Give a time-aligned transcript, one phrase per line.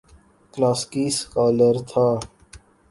[0.53, 2.05] کلاسیکی سکالر تھا۔